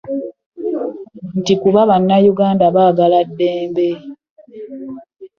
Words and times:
Nti 1.39 1.53
kuba 1.61 1.81
Bannayuganda 1.89 2.65
baagala 2.75 3.17
ddembe 3.29 3.87